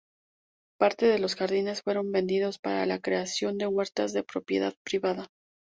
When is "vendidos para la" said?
2.11-2.97